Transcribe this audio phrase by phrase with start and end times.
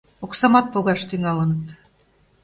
[0.25, 1.63] Оксамат погаш тӱҥалыныт.